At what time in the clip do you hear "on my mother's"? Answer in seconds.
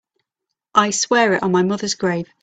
1.43-1.93